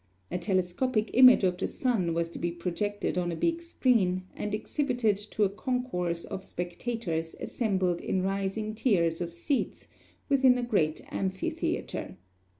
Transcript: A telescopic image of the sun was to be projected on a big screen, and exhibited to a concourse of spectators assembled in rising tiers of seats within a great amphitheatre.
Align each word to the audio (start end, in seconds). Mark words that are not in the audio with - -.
A 0.31 0.39
telescopic 0.39 1.11
image 1.13 1.43
of 1.43 1.57
the 1.59 1.67
sun 1.67 2.15
was 2.15 2.27
to 2.29 2.39
be 2.39 2.51
projected 2.51 3.19
on 3.19 3.31
a 3.31 3.35
big 3.35 3.61
screen, 3.61 4.23
and 4.35 4.51
exhibited 4.55 5.15
to 5.17 5.43
a 5.43 5.49
concourse 5.49 6.25
of 6.25 6.43
spectators 6.43 7.35
assembled 7.39 8.01
in 8.01 8.23
rising 8.23 8.73
tiers 8.73 9.21
of 9.21 9.31
seats 9.31 9.87
within 10.27 10.57
a 10.57 10.63
great 10.63 11.01
amphitheatre. 11.13 12.17